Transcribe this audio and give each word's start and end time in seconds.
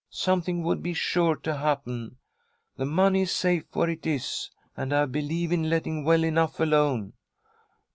Something 0.09 0.63
would 0.63 0.81
be 0.81 0.95
sure 0.95 1.35
to 1.35 1.57
happen. 1.57 2.15
The 2.75 2.85
money 2.87 3.21
is 3.21 3.31
safe 3.31 3.65
where 3.75 3.87
it 3.91 4.07
is, 4.07 4.49
and 4.75 4.91
I 4.93 5.05
believe 5.05 5.51
in 5.51 5.69
letting 5.69 6.03
well 6.03 6.23
enough 6.23 6.59
alone." 6.59 7.13